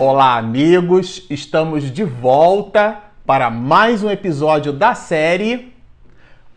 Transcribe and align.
Olá, 0.00 0.36
amigos! 0.36 1.26
Estamos 1.28 1.90
de 1.90 2.04
volta 2.04 3.02
para 3.26 3.50
mais 3.50 4.04
um 4.04 4.08
episódio 4.08 4.72
da 4.72 4.94
série 4.94 5.74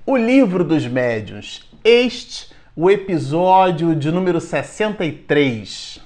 O 0.06 0.16
Livro 0.16 0.64
dos 0.64 0.86
Médiuns. 0.86 1.68
Este, 1.84 2.54
o 2.76 2.88
episódio 2.88 3.96
de 3.96 4.12
número 4.12 4.40
63. 4.40 6.00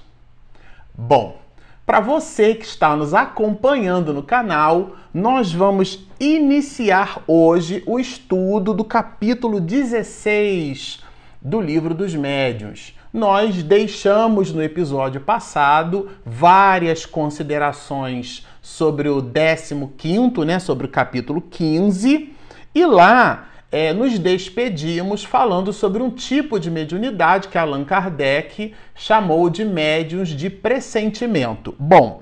Bom, 0.97 1.37
para 1.85 1.99
você 1.99 2.55
que 2.55 2.63
está 2.63 2.95
nos 2.95 3.13
acompanhando 3.13 4.13
no 4.13 4.23
canal, 4.23 4.95
nós 5.13 5.51
vamos 5.51 6.07
iniciar 6.17 7.21
hoje 7.27 7.83
o 7.85 7.99
estudo 7.99 8.73
do 8.73 8.85
capítulo 8.85 9.59
16 9.59 11.03
do 11.41 11.59
Livro 11.59 11.93
dos 11.93 12.15
Médiuns. 12.15 12.94
Nós 13.15 13.63
deixamos 13.63 14.51
no 14.51 14.61
episódio 14.61 15.21
passado 15.21 16.09
várias 16.25 17.05
considerações 17.05 18.45
sobre 18.61 19.07
o 19.07 19.21
15, 19.21 20.45
né, 20.45 20.59
sobre 20.59 20.85
o 20.85 20.89
capítulo 20.89 21.39
15, 21.39 22.33
e 22.75 22.85
lá 22.85 23.47
é, 23.71 23.93
nos 23.93 24.19
despedimos 24.19 25.23
falando 25.23 25.71
sobre 25.71 26.03
um 26.03 26.09
tipo 26.09 26.59
de 26.59 26.69
mediunidade 26.69 27.47
que 27.47 27.57
Allan 27.57 27.85
Kardec 27.85 28.73
chamou 28.93 29.49
de 29.49 29.63
médiuns 29.63 30.27
de 30.27 30.49
pressentimento. 30.49 31.73
Bom, 31.79 32.21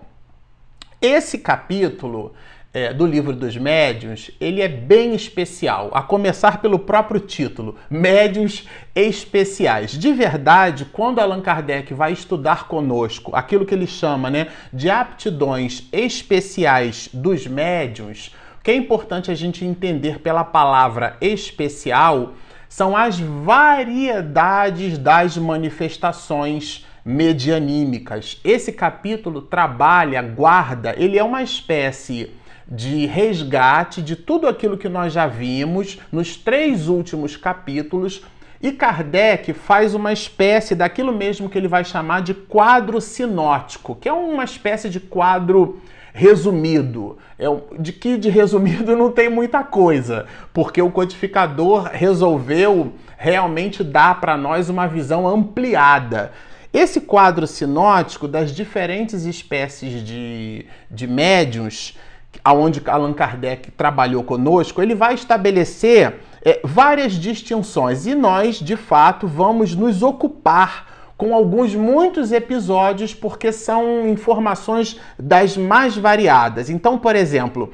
esse 1.01 1.39
capítulo 1.39 2.33
é, 2.73 2.91
do 2.91 3.05
livro 3.05 3.35
dos 3.35 3.55
médiuns, 3.55 4.31
ele 4.41 4.59
é 4.59 4.67
bem 4.67 5.13
especial, 5.13 5.91
a 5.93 6.01
começar 6.01 6.59
pelo 6.59 6.79
próprio 6.79 7.19
título, 7.19 7.75
Médiuns 7.87 8.67
Especiais. 8.95 9.91
De 9.91 10.11
verdade, 10.11 10.85
quando 10.85 11.19
Allan 11.19 11.41
Kardec 11.41 11.93
vai 11.93 12.11
estudar 12.11 12.67
conosco 12.67 13.35
aquilo 13.35 13.65
que 13.65 13.75
ele 13.75 13.85
chama 13.85 14.31
né, 14.31 14.47
de 14.73 14.89
aptidões 14.89 15.87
especiais 15.91 17.09
dos 17.13 17.45
médiuns, 17.45 18.31
o 18.59 18.63
que 18.63 18.71
é 18.71 18.75
importante 18.75 19.29
a 19.29 19.35
gente 19.35 19.63
entender 19.63 20.19
pela 20.19 20.43
palavra 20.43 21.15
especial 21.21 22.33
são 22.67 22.97
as 22.97 23.19
variedades 23.19 24.97
das 24.97 25.37
manifestações 25.37 26.87
medianímicas. 27.05 28.39
Esse 28.43 28.71
capítulo 28.71 29.43
trabalha, 29.43 30.23
guarda, 30.23 30.95
ele 30.97 31.19
é 31.19 31.23
uma 31.23 31.43
espécie 31.43 32.31
de 32.67 33.05
resgate 33.05 34.01
de 34.01 34.15
tudo 34.15 34.47
aquilo 34.47 34.77
que 34.77 34.89
nós 34.89 35.13
já 35.13 35.27
vimos 35.27 35.99
nos 36.11 36.35
três 36.35 36.87
últimos 36.87 37.35
capítulos. 37.35 38.23
E 38.61 38.71
Kardec 38.71 39.51
faz 39.53 39.93
uma 39.93 40.13
espécie 40.13 40.73
daquilo 40.73 41.11
mesmo 41.11 41.49
que 41.49 41.57
ele 41.57 41.67
vai 41.67 41.83
chamar 41.83 42.21
de 42.21 42.33
quadro 42.33 43.01
sinótico, 43.01 43.95
que 43.95 44.07
é 44.07 44.13
uma 44.13 44.45
espécie 44.45 44.89
de 44.89 44.99
quadro 44.99 45.81
resumido. 46.13 47.17
É, 47.37 47.45
de 47.77 47.91
que 47.91 48.17
de 48.17 48.29
resumido 48.29 48.95
não 48.97 49.11
tem 49.11 49.29
muita 49.29 49.63
coisa, 49.63 50.25
porque 50.53 50.81
o 50.81 50.91
codificador 50.91 51.89
resolveu 51.91 52.93
realmente 53.17 53.83
dar 53.83 54.21
para 54.21 54.37
nós 54.37 54.69
uma 54.69 54.87
visão 54.87 55.27
ampliada. 55.27 56.31
Esse 56.71 57.01
quadro 57.01 57.45
sinótico 57.45 58.27
das 58.27 58.51
diferentes 58.51 59.25
espécies 59.25 60.03
de, 60.03 60.65
de 60.89 61.05
médiums 61.05 61.97
aonde 62.43 62.81
Allan 62.85 63.13
Kardec 63.13 63.71
trabalhou 63.71 64.23
conosco, 64.23 64.81
ele 64.81 64.95
vai 64.95 65.13
estabelecer 65.13 66.21
é, 66.43 66.59
várias 66.63 67.13
distinções 67.13 68.05
e 68.05 68.15
nós, 68.15 68.57
de 68.57 68.75
fato, 68.75 69.27
vamos 69.27 69.75
nos 69.75 70.03
ocupar 70.03 70.93
com 71.17 71.33
alguns 71.33 71.73
muitos 71.73 72.31
episódios 72.31 73.13
porque 73.13 73.51
são 73.51 74.07
informações 74.07 74.99
das 75.17 75.55
mais 75.55 75.95
variadas. 75.95 76.69
Então, 76.69 76.97
por 76.97 77.15
exemplo, 77.15 77.71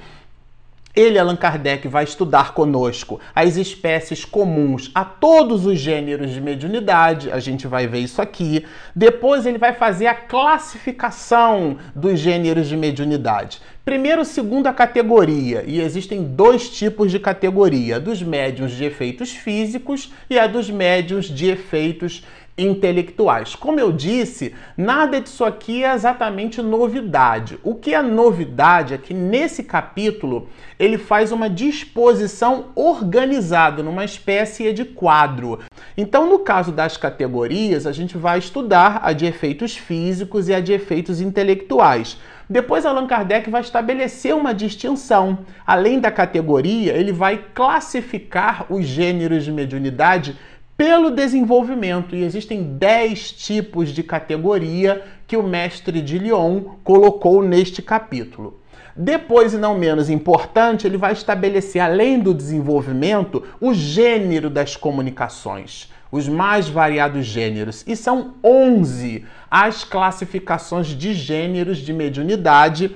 ele, 0.95 1.19
Allan 1.19 1.35
Kardec, 1.35 1.88
vai 1.88 2.03
estudar 2.03 2.53
conosco 2.53 3.19
as 3.35 3.57
espécies 3.57 4.25
comuns 4.25 4.89
a 4.94 5.05
todos 5.05 5.66
os 5.66 5.79
gêneros 5.79 6.31
de 6.31 6.41
mediunidade, 6.41 7.31
a 7.31 7.39
gente 7.39 7.67
vai 7.67 7.88
ver 7.88 8.00
isso 8.00 8.22
aqui. 8.22 8.66
Depois, 8.95 9.45
ele 9.45 9.57
vai 9.57 9.73
fazer 9.73 10.07
a 10.07 10.16
classificação 10.16 11.77
dos 11.95 12.19
gêneros 12.19 12.67
de 12.67 12.75
mediunidade. 12.75 13.61
Primeiro, 13.85 14.23
segunda 14.23 14.72
categoria, 14.73 15.63
e 15.66 15.81
existem 15.81 16.23
dois 16.23 16.69
tipos 16.69 17.11
de 17.11 17.17
categoria: 17.17 18.00
dos 18.00 18.21
médiums 18.21 18.73
de 18.73 18.85
efeitos 18.85 19.31
físicos 19.31 20.11
e 20.29 20.38
a 20.38 20.47
dos 20.47 20.69
médiums 20.69 21.25
de 21.25 21.47
efeitos 21.47 22.23
intelectuais. 22.59 23.56
Como 23.56 23.80
eu 23.80 23.92
disse, 23.92 24.53
nada 24.75 25.22
disso 25.22 25.46
aqui 25.46 25.84
é 25.84 25.94
exatamente 25.94 26.62
novidade. 26.62 27.58
O 27.64 27.75
que 27.75 27.94
é 27.94 28.02
novidade 28.02 28.94
é 28.94 28.97
que 28.97 29.14
nesse 29.14 29.64
capítulo 29.64 30.50
ele 30.78 30.98
faz 30.98 31.31
uma 31.31 31.50
disposição 31.50 32.68
organizada 32.75 33.81
numa 33.81 34.03
espécie 34.03 34.72
de 34.74 34.86
quadro. 34.86 35.59
Então, 35.98 36.30
no 36.30 36.40
caso 36.40 36.72
das 36.72 36.98
categorias, 36.98 37.86
a 37.86 37.92
gente 37.92 38.18
vai 38.18 38.40
estudar 38.40 39.00
a 39.03 39.14
de 39.14 39.25
efeitos 39.25 39.75
físicos 39.75 40.50
e 40.50 40.53
a 40.53 40.59
de 40.59 40.74
efeitos 40.74 41.22
intelectuais. 41.22 42.18
Depois, 42.50 42.84
Allan 42.84 43.06
Kardec 43.06 43.48
vai 43.50 43.62
estabelecer 43.62 44.36
uma 44.36 44.53
distinção. 44.53 45.40
Além 45.68 46.00
da 46.00 46.09
categoria, 46.09 46.94
ele 46.94 47.12
vai 47.12 47.44
classificar 47.53 48.66
os 48.69 48.86
gêneros 48.86 49.44
de 49.44 49.52
mediunidade 49.52 50.36
pelo 50.79 51.12
desenvolvimento. 51.12 52.16
E 52.16 52.23
existem 52.23 52.63
10 52.63 53.34
tipos 53.34 53.90
de 53.90 54.01
categoria 54.01 55.03
que 55.28 55.35
o 55.35 55.44
mestre 55.44 56.01
de 56.01 56.17
Lyon 56.17 56.62
colocou 56.85 57.44
neste 57.44 57.81
capítulo. 57.81 58.62
Depois, 58.95 59.53
e 59.53 59.57
não 59.57 59.78
menos 59.78 60.09
importante, 60.09 60.88
ele 60.88 60.95
vai 60.95 61.12
estabelecer, 61.12 61.81
além 61.81 62.18
do 62.18 62.34
desenvolvimento, 62.34 63.44
o 63.59 63.73
gênero 63.73 64.50
das 64.50 64.78
comunicações, 64.78 65.91
os 66.09 66.29
mais 66.29 66.69
variados 66.69 67.25
gêneros. 67.25 67.84
E 67.85 67.94
são 67.94 68.35
11 68.41 69.25
as 69.51 69.84
classificações 69.84 70.88
de 70.88 71.13
gêneros 71.13 71.79
de 71.79 71.91
mediunidade 71.91 72.95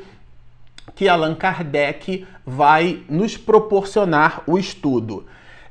que 0.95 1.09
Allan 1.09 1.35
Kardec 1.35 2.25
vai 2.45 3.01
nos 3.09 3.35
proporcionar 3.35 4.41
o 4.47 4.57
estudo. 4.57 5.25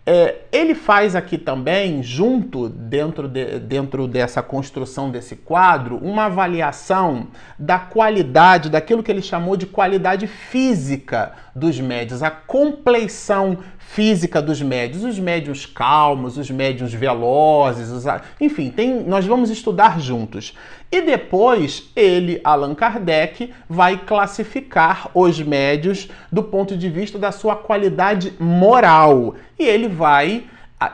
É, 0.04 0.40
ele 0.50 0.74
faz 0.74 1.14
aqui 1.14 1.38
também, 1.38 2.02
junto 2.02 2.68
dentro, 2.68 3.28
de, 3.28 3.60
dentro 3.60 4.08
dessa 4.08 4.42
construção 4.42 5.10
desse 5.10 5.36
quadro, 5.36 5.96
uma 5.96 6.24
avaliação 6.24 7.28
da 7.56 7.78
qualidade, 7.78 8.68
daquilo 8.68 9.00
que 9.00 9.12
ele 9.12 9.22
chamou 9.22 9.56
de 9.56 9.64
qualidade 9.64 10.26
física 10.26 11.32
dos 11.54 11.78
médios, 11.78 12.20
a 12.20 12.32
compleição 12.32 13.58
física 13.88 14.40
dos 14.40 14.62
médios, 14.62 15.04
os 15.04 15.18
médios 15.18 15.66
calmos, 15.66 16.38
os 16.38 16.50
médios 16.50 16.94
velozes, 16.94 17.90
os... 17.90 18.04
enfim, 18.40 18.70
tem, 18.70 19.02
nós 19.02 19.26
vamos 19.26 19.50
estudar 19.50 20.00
juntos. 20.00 20.54
E 20.90 21.00
depois 21.00 21.90
ele, 21.94 22.40
Allan 22.42 22.74
Kardec, 22.74 23.52
vai 23.68 23.98
classificar 23.98 25.10
os 25.14 25.40
médios 25.40 26.08
do 26.30 26.42
ponto 26.42 26.76
de 26.76 26.88
vista 26.88 27.18
da 27.18 27.32
sua 27.32 27.56
qualidade 27.56 28.32
moral. 28.38 29.34
E 29.58 29.64
ele 29.64 29.88
vai 29.88 30.44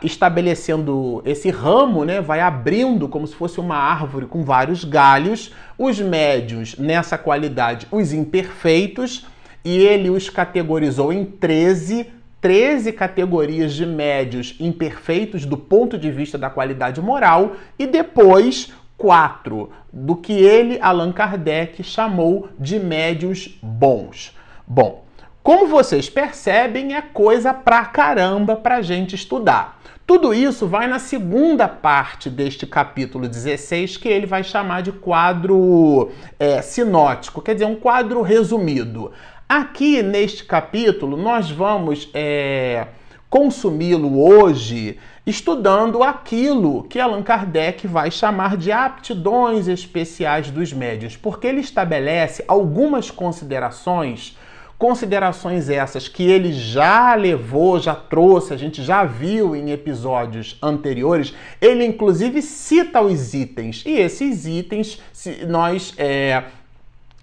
estabelecendo 0.03 1.23
esse 1.25 1.51
ramo, 1.51 2.05
né, 2.05 2.21
vai 2.21 2.41
abrindo 2.41 3.09
como 3.09 3.27
se 3.27 3.35
fosse 3.35 3.61
uma 3.61 3.77
árvore 3.77 4.27
com 4.27 4.45
vários 4.45 4.85
galhos, 4.85 5.53
os 5.79 5.99
médios 6.01 6.77
nessa 6.77 7.17
qualidade, 7.17 7.87
os 7.91 8.13
imperfeitos, 8.13 9.27
e 9.65 9.79
ele 9.79 10.11
os 10.11 10.29
categorizou 10.29 11.13
em 11.13 11.25
13 11.25 12.18
13 12.41 12.93
categorias 12.93 13.75
de 13.75 13.85
médios 13.85 14.55
imperfeitos 14.61 15.45
do 15.45 15.57
ponto 15.57 15.99
de 15.99 16.11
vista 16.11 16.39
da 16.39 16.49
qualidade 16.49 17.01
moral 17.01 17.53
e 17.79 17.87
depois 17.87 18.73
quatro 18.97 19.71
do 19.93 20.17
que 20.17 20.33
ele, 20.33 20.79
Allan 20.81 21.13
Kardec, 21.13 21.83
chamou 21.83 22.49
de 22.59 22.79
médios 22.79 23.59
bons. 23.63 24.37
Bom, 24.67 25.05
como 25.43 25.67
vocês 25.67 26.11
percebem, 26.11 26.95
é 26.95 27.01
coisa 27.01 27.55
pra 27.55 27.85
caramba 27.87 28.55
pra 28.55 28.83
gente 28.83 29.15
estudar. 29.15 29.81
Tudo 30.07 30.33
isso 30.33 30.67
vai 30.67 30.87
na 30.87 30.99
segunda 30.99 31.69
parte 31.69 32.31
deste 32.31 32.67
capítulo 32.67 33.29
16, 33.29 33.97
que 33.99 34.09
ele 34.09 34.27
vai 34.27 34.43
chamar 34.43 34.83
de 34.83 34.91
quadro 34.91 36.11
é, 36.39 36.63
sinótico, 36.63 37.43
quer 37.43 37.55
dizer, 37.55 37.67
um 37.67 37.77
quadro 37.77 38.23
resumido. 38.23 39.13
Aqui 39.49 40.03
neste 40.03 40.45
capítulo, 40.45 41.17
nós 41.17 41.51
vamos 41.51 42.11
é, 42.13 42.89
consumi-lo 43.31 44.23
hoje 44.23 44.99
estudando 45.27 46.03
aquilo 46.03 46.83
que 46.83 47.01
Allan 47.01 47.23
Kardec 47.23 47.87
vai 47.87 48.11
chamar 48.11 48.59
de 48.59 48.71
aptidões 48.71 49.67
especiais 49.67 50.51
dos 50.51 50.71
médios, 50.75 51.17
porque 51.17 51.47
ele 51.47 51.61
estabelece 51.61 52.45
algumas 52.47 53.11
considerações 53.11 54.37
Considerações 54.79 55.69
essas 55.69 56.07
que 56.07 56.23
ele 56.23 56.53
já 56.53 57.13
levou, 57.17 57.81
já 57.81 57.97
trouxe, 57.97 58.55
a 58.55 58.57
gente 58.57 58.81
já 58.81 59.03
viu 59.03 59.57
em 59.57 59.73
episódios 59.73 60.57
anteriores. 60.63 61.35
Ele, 61.61 61.85
inclusive, 61.85 62.41
cita 62.41 63.01
os 63.03 63.35
itens. 63.35 63.83
E 63.85 63.91
esses 63.91 64.47
itens, 64.47 65.03
nós 65.49 65.93
é, 65.99 66.45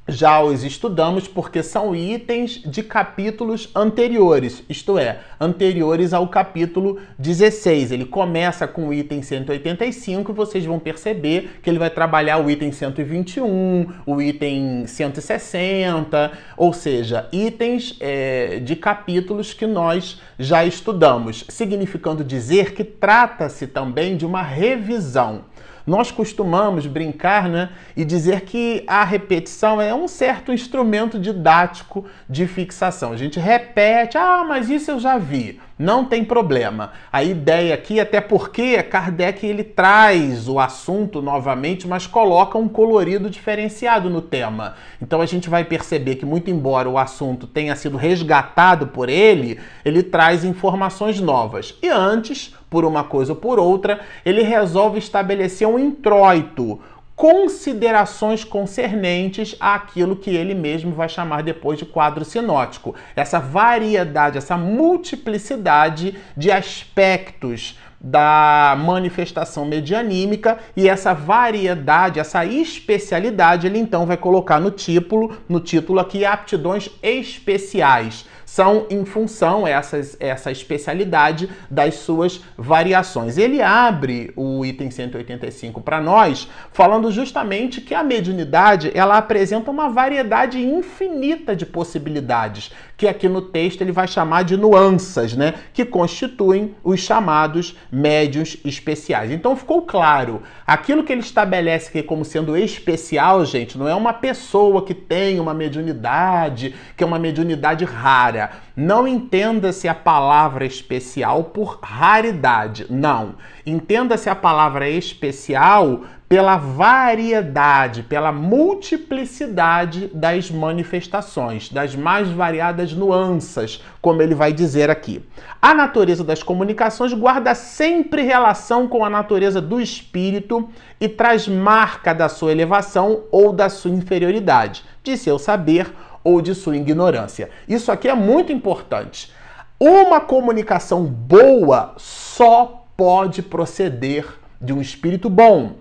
já 0.08 0.40
os 0.42 0.64
estudamos 0.64 1.28
porque 1.28 1.64
são 1.64 1.96
itens 1.96 2.62
de 2.64 2.84
capítulos 2.84 3.70
anteriores, 3.76 4.64
isto 4.70 5.00
é, 5.00 5.20
anteriores 5.40 6.14
ao 6.14 6.28
capítulo 6.28 7.00
16. 7.18 7.92
Ele 7.92 8.06
começa 8.06 8.68
com 8.68 8.90
o 8.90 8.94
item 8.94 9.24
185 9.24 10.32
e 10.32 10.36
vocês 10.36 10.66
vão 10.66 10.78
perceber 10.78 11.60
que 11.64 11.70
ele 11.70 11.80
vai 11.80 11.90
trabalhar 11.90 12.38
o 12.38 12.50
item 12.50 12.72
121, 12.72 13.88
o 14.06 14.22
item 14.22 14.86
160, 14.86 16.32
ou 16.56 16.72
seja, 16.72 17.28
itens 17.32 17.98
é, 18.00 18.60
de 18.60 18.76
capítulos 18.76 19.54
que 19.54 19.66
nós 19.66 20.22
já 20.38 20.64
estudamos, 20.64 21.46
significando 21.50 22.24
dizer 22.24 22.74
que 22.76 22.84
trata-se 22.84 23.66
também 23.66 24.16
de 24.16 24.26
uma 24.26 24.44
revisão. 24.44 25.46
Nós 25.86 26.12
costumamos 26.12 26.88
brincar 26.88 27.48
né, 27.48 27.70
e 27.96 28.04
dizer 28.04 28.42
que 28.42 28.84
a 28.88 29.04
repetição 29.04 29.80
é 29.80 29.94
um 29.94 30.08
certo 30.08 30.52
instrumento 30.52 31.20
didático 31.20 32.06
de 32.30 32.48
fixação. 32.48 33.12
A 33.12 33.18
gente 33.18 33.40
repete, 33.40 34.18
ah, 34.18 34.44
mas 34.48 34.70
isso 34.70 34.92
eu 34.92 35.00
já 35.00 35.18
vi. 35.18 35.60
Não 35.78 36.06
tem 36.06 36.24
problema. 36.24 36.94
A 37.12 37.22
ideia 37.22 37.74
aqui, 37.74 38.00
até 38.00 38.22
porque 38.22 38.82
Kardec 38.82 39.46
ele 39.46 39.64
traz 39.64 40.48
o 40.48 40.58
assunto 40.58 41.22
novamente, 41.22 41.86
mas 41.86 42.08
coloca 42.08 42.58
um 42.58 42.70
colorido 42.70 43.30
diferenciado 43.30 44.10
no 44.10 44.22
tema. 44.22 44.76
Então 45.02 45.20
a 45.20 45.26
gente 45.26 45.50
vai 45.50 45.66
perceber 45.66 46.16
que, 46.16 46.26
muito 46.26 46.50
embora 46.50 46.90
o 46.90 46.98
assunto 46.98 47.46
tenha 47.46 47.76
sido 47.76 47.98
resgatado 47.98 48.88
por 48.88 49.10
ele, 49.10 49.60
ele 49.84 50.02
traz 50.02 50.46
informações 50.46 51.20
novas. 51.20 51.78
E 51.84 51.90
antes, 51.90 52.56
por 52.70 52.86
uma 52.86 53.04
coisa 53.04 53.34
ou 53.34 53.38
por 53.38 53.60
outra, 53.60 54.00
ele 54.26 54.44
resolve 54.44 54.98
estabelecer 54.98 55.68
um 55.68 55.78
introito 55.78 56.80
considerações 57.16 58.44
concernentes 58.44 59.56
àquilo 59.60 60.16
que 60.16 60.30
ele 60.30 60.54
mesmo 60.54 60.92
vai 60.92 61.08
chamar 61.08 61.44
depois 61.44 61.80
de 61.80 61.86
quadro 61.86 62.26
sinótico. 62.26 62.94
Essa 63.16 63.40
variedade, 63.40 64.38
essa 64.38 64.58
multiplicidade 64.58 66.18
de 66.36 66.52
aspectos 66.52 67.80
da 68.00 68.78
manifestação 68.78 69.66
medianímica 69.66 70.60
e 70.76 70.88
essa 70.88 71.14
variedade, 71.14 72.20
essa 72.20 72.46
especialidade, 72.46 73.66
ele 73.66 73.80
então 73.80 74.06
vai 74.06 74.18
colocar 74.18 74.60
no 74.60 74.70
título, 74.70 75.38
no 75.50 75.60
título 75.60 76.00
aqui 76.00 76.26
aptidões 76.26 76.90
especiais 77.02 78.26
são 78.56 78.88
em 78.90 79.04
função 79.04 79.68
essas, 79.68 80.16
essa 80.18 80.50
especialidade 80.50 81.50
das 81.70 81.96
suas 81.96 82.40
variações. 82.58 83.38
Ele 83.38 83.62
abre 83.62 84.32
o 84.34 84.66
item 84.66 84.90
185 84.90 85.82
para 85.82 86.00
nós, 86.00 86.48
falando 86.72 87.12
justamente 87.12 87.82
que 87.82 87.94
a 87.94 88.02
mediunidade 88.02 88.94
ela 88.96 89.18
apresenta 89.18 89.70
uma 89.70 89.90
variedade 89.90 90.58
infinita 90.64 91.54
de 91.54 91.66
possibilidades, 91.66 92.72
que 92.98 93.08
aqui 93.08 93.28
no 93.28 93.42
texto 93.42 93.82
ele 93.82 93.92
vai 93.92 94.08
chamar 94.08 94.44
de 94.44 94.56
nuances, 94.56 95.36
né, 95.36 95.54
que 95.74 95.84
constituem 95.84 96.76
os 96.84 97.00
chamados 97.00 97.76
médios 97.92 98.58
especiais. 98.64 99.32
Então 99.32 99.56
ficou 99.56 99.82
claro, 99.82 100.42
aquilo 100.66 101.04
que 101.04 101.12
ele 101.12 101.22
estabelece 101.22 101.90
aqui 101.90 102.04
como 102.04 102.24
sendo 102.24 102.56
especial, 102.56 103.44
gente, 103.46 103.78
não 103.78 103.88
é 103.88 103.96
uma 103.96 104.14
pessoa 104.14 104.84
que 104.84 104.94
tem 104.94 105.40
uma 105.40 105.54
mediunidade, 105.54 106.76
que 106.96 107.04
é 107.04 107.08
uma 107.08 107.20
mediunidade 107.20 107.84
rara. 107.86 108.52
Não 108.76 109.08
entenda-se 109.08 109.88
a 109.88 109.96
palavra 109.96 110.66
especial 110.66 111.46
por 111.46 111.80
raridade. 111.82 112.86
Não. 112.90 113.36
Entenda-se 113.66 114.30
a 114.30 114.36
palavra 114.36 114.90
especial 114.90 116.02
pela 116.28 116.58
variedade, 116.58 118.04
pela 118.04 118.32
multiplicidade 118.32 120.10
das 120.14 120.52
manifestações, 120.52 121.70
das 121.70 121.96
mais 121.96 122.28
variadas 122.30 122.92
nuances, 122.92 123.82
como 124.02 124.22
ele 124.22 124.36
vai 124.36 124.52
dizer 124.52 124.90
aqui. 124.90 125.24
A 125.62 125.74
natureza 125.74 126.24
das 126.24 126.44
comunicações 126.44 127.14
guarda 127.14 127.56
sempre 127.56 128.24
relação 128.24 128.88
com 128.88 129.06
a 129.06 129.10
natureza 129.10 129.62
do 129.62 129.80
espírito 129.80 130.68
e 131.00 131.08
traz 131.08 131.48
marca 131.48 132.14
da 132.14 132.28
sua 132.28 132.52
elevação 132.52 133.24
ou 133.32 133.54
da 133.54 133.70
sua 133.70 133.92
inferioridade, 133.92 134.84
de 135.04 135.16
seu 135.16 135.40
saber 135.40 135.94
ou 136.26 136.42
de 136.42 136.56
sua 136.56 136.76
ignorância. 136.76 137.50
Isso 137.70 137.92
aqui 137.92 138.10
é 138.10 138.16
muito 138.16 138.52
importante. 138.52 139.32
Uma 139.80 140.20
comunicação 140.20 141.06
boa 141.06 141.94
só 141.98 142.88
pode 142.98 143.44
proceder 143.44 144.28
de 144.60 144.74
um 144.74 144.82
espírito 144.82 145.30
bom. 145.30 145.76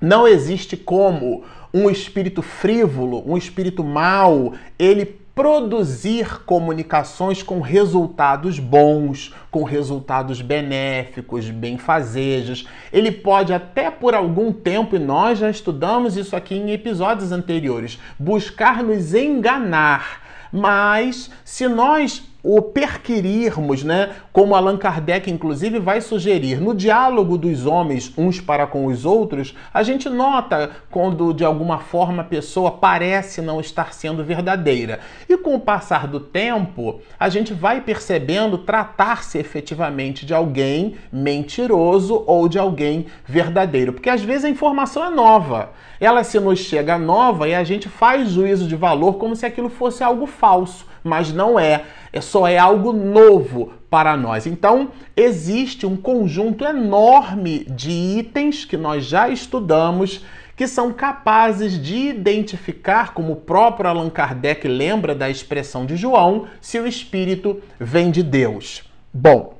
Não 0.00 0.26
existe 0.26 0.76
como 0.76 1.44
um 1.72 1.88
espírito 1.88 2.42
frívolo, 2.42 3.22
um 3.24 3.36
espírito 3.36 3.84
mau, 3.84 4.54
ele 4.76 5.19
produzir 5.34 6.44
comunicações 6.44 7.42
com 7.42 7.60
resultados 7.60 8.58
bons, 8.58 9.34
com 9.50 9.62
resultados 9.64 10.40
benéficos, 10.42 11.48
benfazejos. 11.50 12.66
Ele 12.92 13.10
pode 13.10 13.52
até 13.52 13.90
por 13.90 14.14
algum 14.14 14.52
tempo, 14.52 14.96
e 14.96 14.98
nós 14.98 15.38
já 15.38 15.50
estudamos 15.50 16.16
isso 16.16 16.36
aqui 16.36 16.54
em 16.54 16.72
episódios 16.72 17.32
anteriores, 17.32 17.98
buscar 18.18 18.82
nos 18.82 19.14
enganar. 19.14 20.22
Mas 20.52 21.30
se 21.44 21.68
nós 21.68 22.29
o 22.42 22.62
perquirirmos, 22.62 23.82
né, 23.82 24.10
como 24.32 24.54
Allan 24.54 24.76
Kardec 24.76 25.30
inclusive 25.30 25.78
vai 25.78 26.00
sugerir, 26.00 26.60
no 26.60 26.74
diálogo 26.74 27.36
dos 27.36 27.66
homens 27.66 28.12
uns 28.16 28.40
para 28.40 28.66
com 28.66 28.86
os 28.86 29.04
outros, 29.04 29.54
a 29.72 29.82
gente 29.82 30.08
nota 30.08 30.70
quando 30.90 31.32
de 31.32 31.44
alguma 31.44 31.78
forma 31.78 32.22
a 32.22 32.24
pessoa 32.24 32.72
parece 32.72 33.40
não 33.40 33.60
estar 33.60 33.92
sendo 33.92 34.24
verdadeira. 34.24 35.00
E 35.28 35.36
com 35.36 35.54
o 35.54 35.60
passar 35.60 36.06
do 36.06 36.20
tempo, 36.20 37.00
a 37.18 37.28
gente 37.28 37.52
vai 37.52 37.80
percebendo 37.80 38.58
tratar-se 38.58 39.38
efetivamente 39.38 40.24
de 40.24 40.34
alguém 40.34 40.96
mentiroso 41.12 42.24
ou 42.26 42.48
de 42.48 42.58
alguém 42.58 43.06
verdadeiro, 43.26 43.92
porque 43.92 44.10
às 44.10 44.22
vezes 44.22 44.44
a 44.44 44.50
informação 44.50 45.04
é 45.04 45.10
nova. 45.10 45.70
Ela 46.00 46.24
se 46.24 46.40
nos 46.40 46.58
chega 46.58 46.98
nova 46.98 47.48
e 47.48 47.54
a 47.54 47.62
gente 47.62 47.88
faz 47.88 48.30
juízo 48.30 48.66
de 48.66 48.76
valor 48.76 49.14
como 49.14 49.36
se 49.36 49.44
aquilo 49.44 49.68
fosse 49.68 50.02
algo 50.02 50.26
falso 50.26 50.89
mas 51.02 51.32
não 51.32 51.58
é. 51.58 51.84
É 52.12 52.20
só 52.20 52.46
é 52.46 52.58
algo 52.58 52.92
novo 52.92 53.72
para 53.88 54.16
nós. 54.16 54.46
Então, 54.46 54.90
existe 55.16 55.86
um 55.86 55.96
conjunto 55.96 56.64
enorme 56.64 57.64
de 57.68 57.90
itens 57.90 58.64
que 58.64 58.76
nós 58.76 59.04
já 59.04 59.28
estudamos 59.28 60.24
que 60.60 60.66
são 60.66 60.92
capazes 60.92 61.82
de 61.82 62.10
identificar, 62.10 63.14
como 63.14 63.32
o 63.32 63.36
próprio 63.36 63.88
Allan 63.88 64.10
Kardec 64.10 64.68
lembra 64.68 65.14
da 65.14 65.30
expressão 65.30 65.86
de 65.86 65.96
João, 65.96 66.48
se 66.60 66.78
o 66.78 66.86
espírito 66.86 67.62
vem 67.78 68.10
de 68.10 68.22
Deus. 68.22 68.82
Bom, 69.10 69.54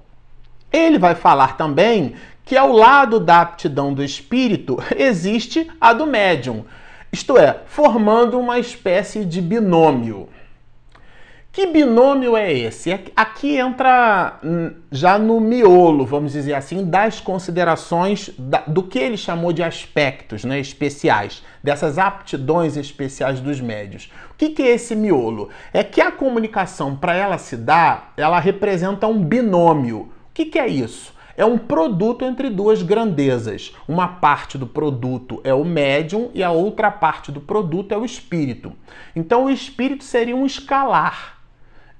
ele 0.71 0.99
vai 0.99 1.15
falar 1.15 1.57
também 1.57 2.17
que 2.45 2.55
ao 2.55 2.71
lado 2.71 3.19
da 3.19 3.41
aptidão 3.41 3.95
do 3.95 4.05
espírito 4.05 4.77
existe 4.95 5.71
a 5.81 5.95
do 5.95 6.07
médium, 6.07 6.67
isto 7.11 7.39
é, 7.39 7.61
formando 7.65 8.39
uma 8.39 8.59
espécie 8.59 9.25
de 9.25 9.41
binômio. 9.41 10.29
Que 11.61 11.67
binômio 11.67 12.39
é 12.39 12.51
esse? 12.51 12.91
Aqui 13.15 13.59
entra 13.59 14.41
hum, 14.43 14.73
já 14.91 15.19
no 15.19 15.39
miolo, 15.39 16.07
vamos 16.07 16.33
dizer 16.33 16.55
assim, 16.55 16.87
das 16.87 17.21
considerações 17.21 18.31
do 18.67 18.83
que 18.83 18.99
ele 18.99 19.19
chamou 19.19 19.53
de 19.53 19.63
aspectos 19.63 20.43
né, 20.43 20.59
especiais, 20.59 21.43
dessas 21.63 21.99
aptidões 21.99 22.79
especiais 22.79 23.41
dos 23.41 23.61
médios. 23.61 24.11
O 24.31 24.35
que, 24.37 24.63
é 24.63 24.69
esse 24.69 24.97
miolo? 24.97 25.51
É 25.71 25.85
que 25.85 26.01
a 26.01 26.11
comunicação, 26.11 26.97
para 26.97 27.15
ela 27.15 27.37
se 27.37 27.59
dar, 27.59 28.15
ela 28.17 28.41
representa 28.41 29.07
um 29.07 29.23
binômio. 29.23 30.09
O 30.31 30.33
que 30.33 30.59
é 30.59 30.67
isso? 30.67 31.15
é 31.37 31.45
um 31.45 31.59
produto 31.59 32.25
entre 32.25 32.51
duas 32.51 32.83
grandezas. 32.83 33.75
Uma 33.87 34.09
parte 34.09 34.57
do 34.59 34.67
produto 34.67 35.41
é 35.45 35.55
o 35.55 35.65
médium 35.65 36.31
e 36.35 36.43
a 36.43 36.51
outra 36.51 36.91
parte 36.91 37.31
do 37.31 37.41
produto 37.41 37.93
é 37.93 37.99
o 37.99 38.05
espírito. 38.05 38.73
Então 39.15 39.45
o 39.45 39.51
espírito 39.51 40.05
seria 40.05 40.37
um 40.37 40.45
escalar 40.45 41.40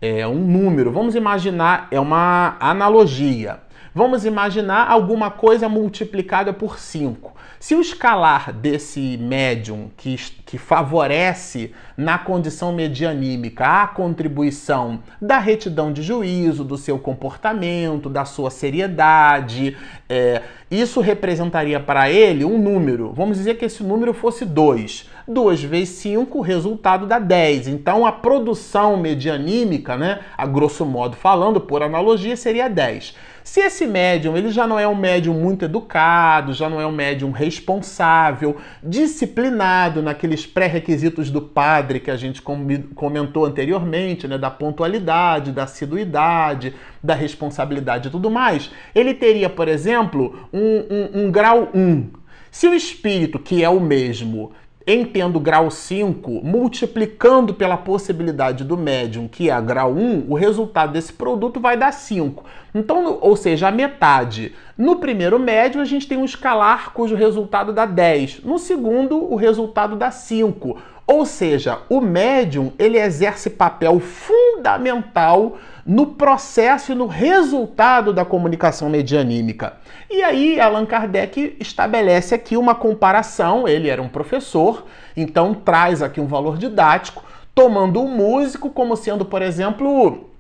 é 0.01 0.27
um 0.27 0.39
número. 0.39 0.91
Vamos 0.91 1.15
imaginar, 1.15 1.89
é 1.91 2.01
uma 2.01 2.57
analogia. 2.59 3.61
Vamos 3.93 4.25
imaginar 4.25 4.89
alguma 4.89 5.33
coisa 5.33 5.69
multiplicada 5.69 6.53
por 6.53 6.79
5. 6.79 7.35
Se 7.59 7.75
o 7.75 7.81
escalar 7.81 8.53
desse 8.53 9.19
médium 9.19 9.91
que, 9.97 10.15
que 10.47 10.57
favorece 10.57 11.75
na 11.97 12.17
condição 12.17 12.73
medianímica 12.73 13.83
a 13.83 13.89
contribuição 13.89 15.01
da 15.21 15.39
retidão 15.39 15.93
de 15.93 16.03
juízo, 16.03 16.63
do 16.63 16.79
seu 16.79 17.01
comportamento, 17.01 18.09
da 18.09 18.25
sua 18.25 18.49
seriedade, 18.49 19.77
é, 20.09 20.41
isso 20.71 21.01
representaria 21.01 21.81
para 21.81 22.09
ele 22.09 22.45
um 22.45 22.57
número. 22.57 23.13
Vamos 23.13 23.39
dizer 23.39 23.57
que 23.57 23.65
esse 23.65 23.83
número 23.83 24.15
fosse 24.15 24.45
2. 24.45 25.11
2 25.33 25.63
vezes 25.63 25.97
5, 25.97 26.39
o 26.39 26.43
resultado 26.43 27.07
dá 27.07 27.19
10. 27.19 27.69
Então 27.69 28.05
a 28.05 28.13
produção 28.13 28.97
medianímica, 28.97 29.97
né, 29.97 30.21
a 30.37 30.47
grosso 30.47 30.85
modo 30.85 31.17
falando, 31.17 31.61
por 31.61 31.83
analogia, 31.83 32.37
seria 32.37 32.69
10. 32.69 33.15
Se 33.43 33.61
esse 33.61 33.87
médium 33.87 34.37
ele 34.37 34.51
já 34.51 34.67
não 34.67 34.79
é 34.79 34.87
um 34.87 34.95
médium 34.95 35.35
muito 35.35 35.65
educado, 35.65 36.53
já 36.53 36.69
não 36.69 36.81
é 36.81 36.87
um 36.87 36.93
médium 36.93 37.31
responsável, 37.31 38.57
disciplinado 38.83 40.03
naqueles 40.03 40.47
pré-requisitos 40.47 41.31
do 41.31 41.41
padre 41.41 42.01
que 42.01 42.11
a 42.11 42.17
gente 42.17 42.43
comentou 42.43 43.45
anteriormente, 43.45 44.29
né, 44.29 44.37
da 44.37 44.51
pontualidade, 44.51 45.53
da 45.53 45.65
assiduidade, 45.65 46.75
da 47.03 47.15
responsabilidade 47.15 48.09
e 48.09 48.11
tudo 48.11 48.31
mais, 48.31 48.71
ele 48.95 49.15
teria, 49.15 49.49
por 49.49 49.69
exemplo, 49.69 50.49
um, 50.53 50.85
um, 50.91 51.25
um 51.25 51.31
grau 51.31 51.71
1. 51.75 52.11
Se 52.51 52.69
o 52.69 52.75
espírito, 52.75 53.39
que 53.39 53.65
é 53.65 53.69
o 53.69 53.81
mesmo, 53.81 54.53
entendo 54.95 55.39
grau 55.41 55.71
5, 55.71 56.41
multiplicando 56.45 57.55
pela 57.55 57.77
possibilidade 57.77 58.65
do 58.65 58.77
médium, 58.77 59.29
que 59.29 59.51
é 59.51 59.61
grau 59.61 59.93
1, 59.93 60.27
o 60.29 60.35
resultado 60.35 60.93
desse 60.93 61.13
produto 61.13 61.61
vai 61.61 61.77
dar 61.77 61.93
5. 61.93 62.45
Então, 62.75 63.19
ou 63.21 63.37
seja, 63.37 63.69
a 63.69 63.73
metade. 63.73 64.55
No 64.77 64.97
primeiro 64.97 65.39
médium, 65.39 65.81
a 65.83 65.85
gente 65.85 66.09
tem 66.09 66.17
um 66.17 66.25
escalar 66.25 66.93
cujo 66.93 67.15
resultado 67.15 67.73
dá 67.73 67.85
10. 67.85 68.45
No 68.45 68.59
segundo, 68.59 69.17
o 69.17 69.37
resultado 69.37 69.97
dá 69.97 70.11
5. 70.11 70.79
Ou 71.07 71.27
seja, 71.27 71.81
o 71.89 72.01
médium 72.01 72.73
ele 72.79 72.97
exerce 72.97 73.51
papel 73.51 73.99
fundamental 73.99 75.59
no 75.91 76.07
processo 76.07 76.93
e 76.93 76.95
no 76.95 77.09
resultado 77.09 78.13
da 78.13 78.25
comunicação 78.25 78.89
medianímica. 78.89 79.73
E 80.09 80.23
aí 80.23 80.61
Allan 80.61 80.87
Kardec 80.87 81.57
estabelece 81.59 82.33
aqui 82.33 82.57
uma 82.57 82.77
comparação, 82.77 83.67
ele 83.67 83.89
era 83.89 84.01
um 84.01 84.09
professor, 84.09 84.87
então 85.17 85.53
traz 85.53 86.01
aqui 86.01 86.21
um 86.21 86.29
valor 86.29 86.59
didático, 86.59 87.25
tomando 87.53 88.01
o 88.01 88.09
músico 88.09 88.71
como 88.71 88.97
sendo, 88.97 89.25
por 89.25 89.43
exemplo, 89.43 90.31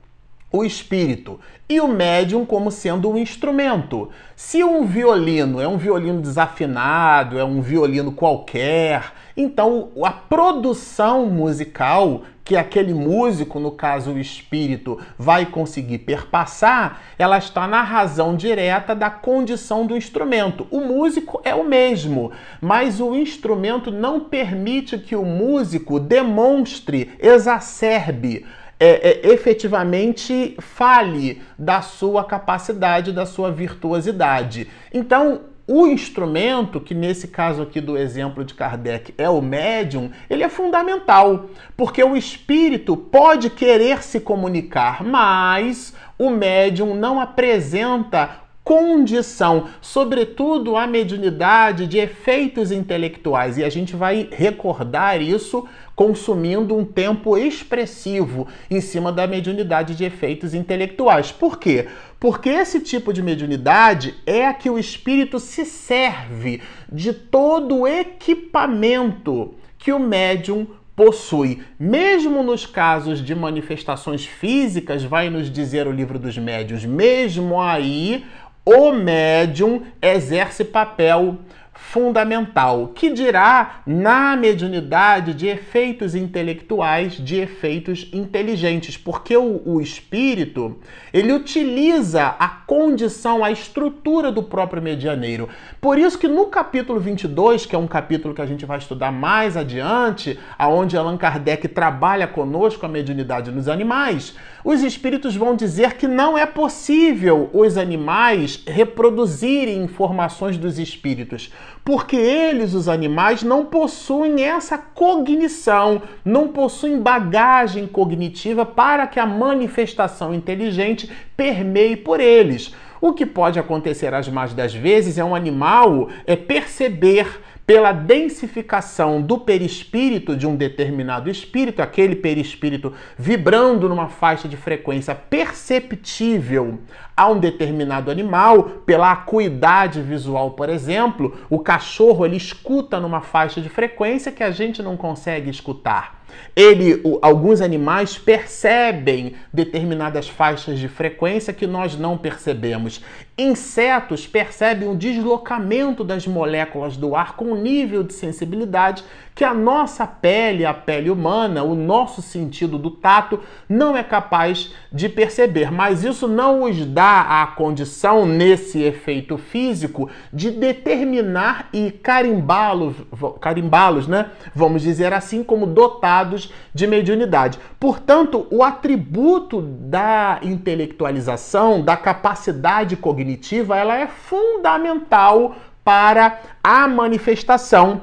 o 0.53 0.65
espírito 0.65 1.41
e 1.69 1.81
o 1.81 1.89
médium 1.89 2.47
como 2.47 2.71
sendo 2.71 3.11
um 3.11 3.19
instrumento. 3.19 4.09
Se 4.37 4.63
um 4.63 4.85
violino 4.87 5.61
é 5.61 5.67
um 5.67 5.77
violino 5.77 6.21
desafinado, 6.21 7.41
é 7.41 7.45
um 7.45 7.61
violino 7.61 8.13
qualquer, 8.13 9.13
então 9.37 9.89
a 10.05 10.13
produção 10.13 11.27
musical 11.27 12.23
que 12.51 12.57
aquele 12.57 12.93
músico, 12.93 13.61
no 13.61 13.71
caso 13.71 14.11
o 14.11 14.19
espírito, 14.19 14.99
vai 15.17 15.47
conseguir 15.47 15.99
perpassar, 15.99 17.01
ela 17.17 17.39
está 17.39 17.65
na 17.69 17.81
razão 17.81 18.35
direta 18.35 18.93
da 18.93 19.09
condição 19.09 19.87
do 19.87 19.97
instrumento. 19.97 20.67
O 20.69 20.81
músico 20.81 21.41
é 21.45 21.55
o 21.55 21.63
mesmo, 21.63 22.33
mas 22.61 23.01
o 23.01 23.15
instrumento 23.15 23.93
não 23.93 24.19
permite 24.19 24.99
que 24.99 25.15
o 25.15 25.25
músico 25.25 26.01
demonstre, 26.01 27.13
exacerbe 27.21 28.45
é, 28.81 29.11
é, 29.11 29.33
efetivamente 29.33 30.57
fale 30.59 31.41
da 31.57 31.83
sua 31.83 32.25
capacidade, 32.25 33.13
da 33.13 33.27
sua 33.27 33.53
virtuosidade. 33.53 34.69
Então, 34.93 35.43
o 35.73 35.87
instrumento, 35.87 36.81
que 36.81 36.93
nesse 36.93 37.29
caso 37.29 37.63
aqui 37.63 37.81
do 37.81 37.97
exemplo 37.97 38.45
de 38.45 38.55
Kardec 38.55 39.15
é 39.17 39.31
o 39.31 39.41
médium, 39.41 40.11
ele 40.29 40.43
é 40.43 40.49
fundamental, 40.49 41.47
porque 41.77 42.03
o 42.03 42.17
espírito 42.17 42.97
pode 42.97 43.49
querer 43.51 44.03
se 44.03 44.19
comunicar, 44.19 45.05
mas 45.05 45.95
o 46.19 46.29
médium 46.29 46.97
não 46.97 47.21
apresenta 47.21 48.31
condição, 48.71 49.67
sobretudo 49.81 50.77
a 50.77 50.87
mediunidade 50.87 51.89
de 51.89 51.99
efeitos 51.99 52.71
intelectuais, 52.71 53.59
e 53.59 53.65
a 53.65 53.69
gente 53.69 53.97
vai 53.97 54.29
recordar 54.31 55.21
isso 55.21 55.67
consumindo 55.97 56.77
um 56.77 56.85
tempo 56.85 57.37
expressivo 57.37 58.47
em 58.71 58.81
cima 58.81 59.11
da 59.11 59.27
mediunidade 59.27 59.97
de 59.97 60.05
efeitos 60.05 60.55
intelectuais. 60.55 61.33
Por 61.33 61.59
quê? 61.59 61.89
Porque 62.21 62.49
esse 62.49 62.79
tipo 62.79 63.13
de 63.13 63.25
mediunidade 63.25 64.15
é 64.25 64.47
a 64.47 64.55
que 64.55 64.71
o 64.71 64.79
espírito 64.79 65.41
se 65.41 65.65
serve 65.65 66.63
de 66.93 67.13
todo 67.13 67.79
o 67.79 67.89
equipamento 67.89 69.53
que 69.77 69.93
o 69.93 69.99
médium 69.99 70.65
possui. 71.01 71.63
Mesmo 71.79 72.43
nos 72.43 72.67
casos 72.67 73.25
de 73.25 73.35
manifestações 73.35 74.27
físicas, 74.27 75.03
vai 75.03 75.31
nos 75.31 75.51
dizer 75.51 75.87
o 75.87 75.93
livro 75.93 76.19
dos 76.19 76.37
médios, 76.37 76.85
mesmo 76.85 77.59
aí 77.59 78.23
o 78.65 78.93
médium 78.93 79.83
exerce 80.03 80.65
papel 80.65 81.39
fundamental, 81.81 82.93
que 82.95 83.11
dirá 83.11 83.81
na 83.85 84.37
mediunidade 84.37 85.35
de 85.35 85.49
efeitos 85.49 86.15
intelectuais, 86.15 87.15
de 87.15 87.37
efeitos 87.37 88.09
inteligentes, 88.13 88.97
porque 88.97 89.37
o, 89.37 89.61
o, 89.65 89.81
espírito 89.81 90.77
ele 91.13 91.33
utiliza 91.33 92.37
a 92.39 92.49
condição, 92.49 93.43
a 93.43 93.51
estrutura 93.51 94.31
do 94.31 94.43
próprio 94.43 94.81
medianeiro. 94.81 95.49
Por 95.81 95.99
isso 95.99 96.17
que 96.17 96.29
no 96.29 96.47
capítulo 96.47 97.01
22, 97.01 97.67
que 97.67 97.75
é 97.75 97.79
um 97.79 97.89
capítulo 97.89 98.35
que 98.35 98.43
a 98.43 98.47
gente 98.47 98.65
vai 98.65 98.79
estudar 98.79 99.11
mais 99.11 99.57
adiante, 99.57 100.39
aonde 100.57 100.97
Allan 100.97 101.17
Kardec 101.17 101.67
trabalha 101.67 102.29
conosco 102.29 102.87
a 102.87 102.89
mediunidade 102.89 103.51
nos 103.51 103.67
animais, 103.67 104.37
os 104.63 104.83
espíritos 104.83 105.35
vão 105.35 105.57
dizer 105.57 105.95
que 105.95 106.07
não 106.07 106.37
é 106.37 106.45
possível 106.45 107.51
os 107.53 107.77
animais 107.77 108.63
reproduzirem 108.67 109.83
informações 109.83 110.59
dos 110.59 110.79
espíritos 110.79 111.51
porque 111.91 112.15
eles, 112.15 112.73
os 112.73 112.89
animais, 112.89 113.43
não 113.43 113.65
possuem 113.65 114.45
essa 114.45 114.79
cognição, 114.79 116.01
não 116.25 116.47
possuem 116.47 117.01
bagagem 117.01 117.85
cognitiva 117.85 118.65
para 118.65 119.09
que 119.09 119.19
a 119.19 119.27
manifestação 119.27 120.33
inteligente 120.33 121.11
permeie 121.37 121.97
por 121.97 122.21
eles. 122.21 122.73
O 123.01 123.13
que 123.13 123.27
pode 123.27 123.59
acontecer 123.59 124.15
às 124.15 124.29
mais 124.29 124.55
das 124.55 124.73
vezes 124.73 125.19
é 125.19 125.25
um 125.25 125.35
animal 125.35 126.09
é 126.29 126.37
perceber 126.37 127.27
pela 127.71 127.93
densificação 127.93 129.23
do 129.23 129.39
perispírito 129.39 130.37
de 130.37 130.45
um 130.45 130.57
determinado 130.57 131.31
espírito, 131.31 131.81
aquele 131.81 132.17
perispírito 132.17 132.93
vibrando 133.17 133.89
numa 133.89 134.09
faixa 134.09 134.49
de 134.49 134.57
frequência 134.57 135.15
perceptível 135.15 136.81
a 137.17 137.29
um 137.29 137.39
determinado 137.39 138.11
animal, 138.11 138.65
pela 138.85 139.13
acuidade 139.13 140.03
visual, 140.03 140.51
por 140.51 140.69
exemplo, 140.69 141.39
o 141.49 141.61
cachorro 141.61 142.27
ele 142.27 142.37
escuta 142.37 142.99
numa 142.99 143.21
faixa 143.21 143.61
de 143.61 143.69
frequência 143.69 144.33
que 144.33 144.43
a 144.43 144.51
gente 144.51 144.83
não 144.83 144.97
consegue 144.97 145.49
escutar. 145.49 146.20
Ele, 146.55 147.01
o, 147.05 147.19
alguns 147.23 147.61
animais 147.61 148.19
percebem 148.19 149.35
determinadas 149.53 150.29
faixas 150.29 150.79
de 150.79 150.89
frequência 150.89 151.53
que 151.53 151.67
nós 151.67 151.97
não 151.97 152.19
percebemos. 152.19 153.03
Insetos 153.39 154.27
percebem 154.27 154.89
o 154.89 154.97
deslocamento 154.97 156.05
das 156.05 156.27
moléculas 156.27 156.97
do 156.97 157.17
ar 157.17 157.37
com 157.37 157.53
um 157.53 157.61
nível 157.61 158.03
de 158.03 158.13
sensibilidade 158.13 159.03
que 159.35 159.45
a 159.45 159.55
nossa 159.55 160.07
pele, 160.07 160.67
a 160.67 160.75
pele 160.75 161.11
humana, 161.11 161.63
o 161.63 161.75
nosso 161.75 162.21
sentido 162.21 162.79
do 162.79 162.91
tato 162.91 163.41
não 163.69 163.97
é 163.97 164.03
capaz 164.03 164.75
de 164.93 165.09
perceber. 165.09 165.71
Mas 165.71 166.05
isso 166.05 166.29
não 166.29 166.65
os 166.65 166.85
dá 166.85 167.43
a 167.43 167.47
condição, 167.47 168.27
nesse 168.27 168.83
efeito 168.83 169.39
físico, 169.39 170.11
de 170.33 170.51
determinar 170.51 171.69
e 171.73 171.91
carimbá-los, 171.91 172.97
carimbá-los, 173.41 174.07
né? 174.07 174.31
Vamos 174.55 174.83
dizer 174.83 175.13
assim, 175.13 175.43
como 175.43 175.67
dotados 175.67 176.53
de 176.75 176.87
mediunidade. 176.87 177.59
Portanto, 177.79 178.47
o 178.51 178.63
atributo 178.63 179.63
da 179.63 180.39
intelectualização, 180.43 181.81
da 181.81 181.97
capacidade 181.97 182.97
cognitiva, 182.97 183.77
ela 183.77 183.97
é 183.97 184.07
fundamental 184.07 185.57
para 185.85 186.41
a 186.63 186.87
manifestação 186.87 188.03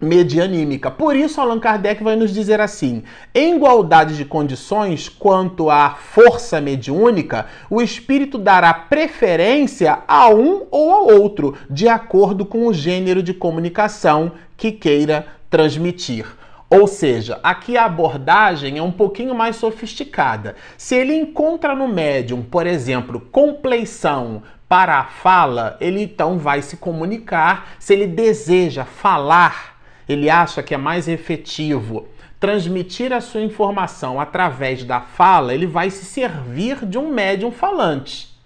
medianímica. 0.00 0.90
Por 0.90 1.16
isso, 1.16 1.40
Allan 1.40 1.58
Kardec 1.58 2.02
vai 2.02 2.16
nos 2.16 2.32
dizer 2.32 2.60
assim: 2.60 3.02
em 3.34 3.56
igualdade 3.56 4.16
de 4.16 4.24
condições 4.24 5.08
quanto 5.08 5.70
à 5.70 5.90
força 5.90 6.60
mediúnica, 6.60 7.46
o 7.70 7.80
espírito 7.80 8.38
dará 8.38 8.72
preferência 8.72 10.00
a 10.06 10.28
um 10.28 10.66
ou 10.70 10.92
ao 10.92 11.06
outro, 11.06 11.56
de 11.70 11.88
acordo 11.88 12.44
com 12.44 12.66
o 12.66 12.74
gênero 12.74 13.22
de 13.22 13.32
comunicação 13.32 14.32
que 14.56 14.72
queira 14.72 15.26
transmitir. 15.48 16.26
Ou 16.68 16.88
seja, 16.88 17.38
aqui 17.44 17.76
a 17.76 17.84
abordagem 17.84 18.76
é 18.76 18.82
um 18.82 18.90
pouquinho 18.90 19.34
mais 19.34 19.54
sofisticada. 19.54 20.56
Se 20.76 20.96
ele 20.96 21.14
encontra 21.14 21.76
no 21.76 21.86
médium, 21.86 22.42
por 22.42 22.66
exemplo, 22.66 23.20
compleição 23.20 24.42
para 24.68 24.98
a 24.98 25.04
fala, 25.04 25.76
ele 25.80 26.02
então 26.02 26.38
vai 26.38 26.60
se 26.62 26.76
comunicar. 26.76 27.76
Se 27.78 27.92
ele 27.92 28.08
deseja 28.08 28.84
falar, 28.84 29.75
ele 30.08 30.30
acha 30.30 30.62
que 30.62 30.74
é 30.74 30.78
mais 30.78 31.08
efetivo 31.08 32.08
transmitir 32.38 33.12
a 33.12 33.20
sua 33.20 33.40
informação 33.40 34.20
através 34.20 34.84
da 34.84 35.00
fala, 35.00 35.54
ele 35.54 35.66
vai 35.66 35.90
se 35.90 36.04
servir 36.04 36.84
de 36.84 36.98
um 36.98 37.10
médium 37.10 37.50
falante. 37.50 38.36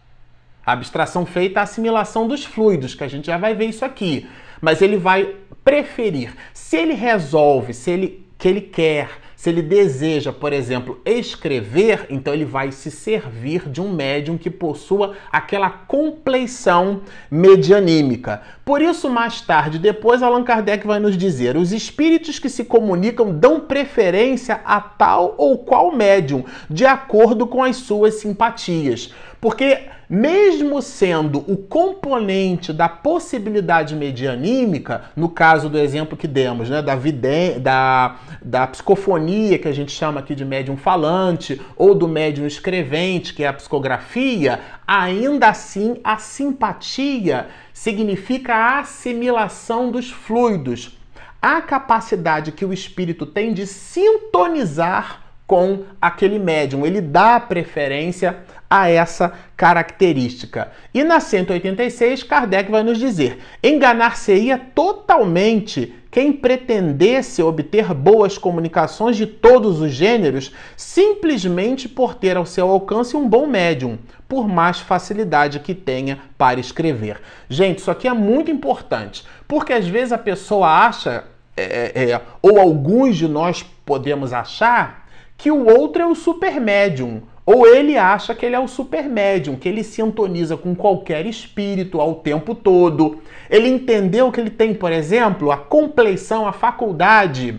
A 0.64 0.72
abstração 0.72 1.26
feita 1.26 1.58
é 1.58 1.60
a 1.60 1.64
assimilação 1.64 2.28
dos 2.28 2.44
fluidos, 2.44 2.94
que 2.94 3.02
a 3.02 3.08
gente 3.08 3.26
já 3.26 3.36
vai 3.36 3.54
ver 3.54 3.66
isso 3.66 3.84
aqui. 3.84 4.28
Mas 4.60 4.80
ele 4.80 4.96
vai 4.96 5.34
preferir. 5.64 6.34
Se 6.54 6.76
ele 6.76 6.94
resolve, 6.94 7.74
se 7.74 7.90
ele 7.90 8.26
que 8.38 8.48
ele 8.48 8.60
quer, 8.60 9.10
Se 9.40 9.48
ele 9.48 9.62
deseja, 9.62 10.34
por 10.34 10.52
exemplo, 10.52 11.00
escrever, 11.02 12.04
então 12.10 12.34
ele 12.34 12.44
vai 12.44 12.70
se 12.70 12.90
servir 12.90 13.70
de 13.70 13.80
um 13.80 13.90
médium 13.90 14.36
que 14.36 14.50
possua 14.50 15.16
aquela 15.32 15.70
compleição 15.70 17.00
medianímica. 17.30 18.42
Por 18.66 18.82
isso, 18.82 19.08
mais 19.08 19.40
tarde, 19.40 19.78
depois, 19.78 20.22
Allan 20.22 20.44
Kardec 20.44 20.86
vai 20.86 21.00
nos 21.00 21.16
dizer: 21.16 21.56
os 21.56 21.72
espíritos 21.72 22.38
que 22.38 22.50
se 22.50 22.66
comunicam 22.66 23.32
dão 23.32 23.60
preferência 23.60 24.60
a 24.62 24.78
tal 24.78 25.36
ou 25.38 25.56
qual 25.56 25.90
médium, 25.90 26.44
de 26.68 26.84
acordo 26.84 27.46
com 27.46 27.64
as 27.64 27.76
suas 27.76 28.16
simpatias. 28.16 29.10
Porque, 29.40 29.84
mesmo 30.08 30.82
sendo 30.82 31.38
o 31.50 31.56
componente 31.56 32.74
da 32.74 32.90
possibilidade 32.90 33.96
medianímica, 33.96 35.04
no 35.16 35.30
caso 35.30 35.70
do 35.70 35.78
exemplo 35.78 36.14
que 36.14 36.28
demos, 36.28 36.68
né, 36.68 36.82
da, 36.82 36.94
viden 36.94 37.58
da, 37.58 38.16
da 38.42 38.66
psicofonia, 38.66 39.58
que 39.58 39.68
a 39.68 39.72
gente 39.72 39.92
chama 39.92 40.20
aqui 40.20 40.34
de 40.34 40.44
médium 40.44 40.76
falante, 40.76 41.60
ou 41.76 41.94
do 41.94 42.08
médium 42.08 42.46
escrevente, 42.46 43.34
que 43.34 43.44
é 43.44 43.48
a 43.48 43.52
psicografia, 43.52 44.60
ainda 44.86 45.48
assim 45.48 46.00
a 46.02 46.16
simpatia 46.16 47.48
significa 47.72 48.54
a 48.54 48.78
assimilação 48.80 49.90
dos 49.90 50.10
fluidos, 50.10 50.98
a 51.40 51.60
capacidade 51.60 52.52
que 52.52 52.64
o 52.64 52.72
espírito 52.72 53.24
tem 53.26 53.52
de 53.52 53.66
sintonizar 53.66 55.22
com 55.46 55.84
aquele 56.00 56.38
médium. 56.38 56.86
Ele 56.86 57.00
dá 57.00 57.40
preferência 57.40 58.38
a 58.70 58.88
essa 58.88 59.32
característica. 59.56 60.70
E 60.94 61.02
na 61.02 61.18
186, 61.18 62.22
Kardec 62.22 62.70
vai 62.70 62.84
nos 62.84 62.98
dizer: 62.98 63.40
enganar-se-ia 63.62 64.58
totalmente 64.74 65.99
quem 66.10 66.32
pretendesse 66.32 67.42
obter 67.42 67.94
boas 67.94 68.36
comunicações 68.36 69.16
de 69.16 69.26
todos 69.26 69.80
os 69.80 69.92
gêneros 69.92 70.52
simplesmente 70.76 71.88
por 71.88 72.14
ter 72.14 72.36
ao 72.36 72.44
seu 72.44 72.68
alcance 72.68 73.16
um 73.16 73.28
bom 73.28 73.46
médium, 73.46 73.96
por 74.28 74.48
mais 74.48 74.80
facilidade 74.80 75.60
que 75.60 75.74
tenha 75.74 76.18
para 76.36 76.58
escrever. 76.58 77.20
Gente, 77.48 77.78
isso 77.78 77.90
aqui 77.90 78.08
é 78.08 78.12
muito 78.12 78.50
importante, 78.50 79.24
porque 79.46 79.72
às 79.72 79.86
vezes 79.86 80.12
a 80.12 80.18
pessoa 80.18 80.68
acha, 80.68 81.24
é, 81.56 81.92
é, 81.94 82.10
é 82.10 82.20
ou 82.42 82.58
alguns 82.58 83.16
de 83.16 83.28
nós 83.28 83.62
podemos 83.84 84.32
achar, 84.32 85.06
que 85.36 85.50
o 85.50 85.66
outro 85.66 86.02
é 86.02 86.06
o 86.06 86.14
super 86.14 86.60
médium. 86.60 87.22
Ou 87.52 87.66
ele 87.66 87.98
acha 87.98 88.32
que 88.32 88.46
ele 88.46 88.54
é 88.54 88.60
o 88.60 88.68
super 88.68 89.08
médium, 89.08 89.56
que 89.56 89.68
ele 89.68 89.82
sintoniza 89.82 90.56
com 90.56 90.72
qualquer 90.72 91.26
espírito 91.26 92.00
ao 92.00 92.14
tempo 92.14 92.54
todo. 92.54 93.20
Ele 93.50 93.66
entendeu 93.66 94.30
que 94.30 94.40
ele 94.40 94.50
tem, 94.50 94.72
por 94.72 94.92
exemplo, 94.92 95.50
a 95.50 95.56
compleição, 95.56 96.46
a 96.46 96.52
faculdade 96.52 97.58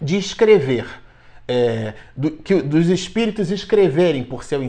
de 0.00 0.16
escrever 0.16 0.86
é, 1.50 1.94
do, 2.16 2.30
que, 2.30 2.62
dos 2.62 2.88
espíritos 2.88 3.50
escreverem 3.50 4.22
por 4.22 4.44
seu, 4.44 4.60